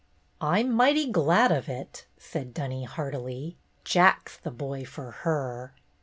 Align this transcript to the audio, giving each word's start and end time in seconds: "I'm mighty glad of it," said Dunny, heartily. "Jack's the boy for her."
"I'm 0.41 0.71
mighty 0.71 1.11
glad 1.11 1.51
of 1.51 1.69
it," 1.69 2.07
said 2.17 2.55
Dunny, 2.55 2.85
heartily. 2.85 3.57
"Jack's 3.85 4.35
the 4.35 4.49
boy 4.49 4.83
for 4.83 5.11
her." 5.11 5.75